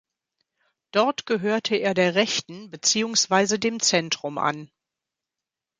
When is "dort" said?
0.89-1.27